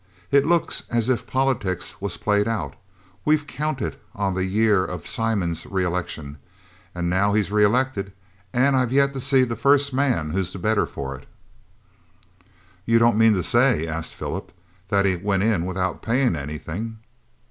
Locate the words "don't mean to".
12.97-13.43